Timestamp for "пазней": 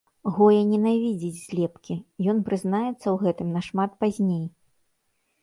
4.01-4.43